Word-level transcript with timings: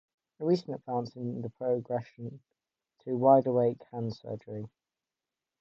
A 0.39 0.45
recent 0.47 0.73
advance 0.75 1.15
is 1.15 1.43
the 1.43 1.51
progression 1.59 2.39
to 3.03 3.15
'wide 3.15 3.45
awake 3.45 3.83
hand 3.91 4.15
surgery. 4.15 4.67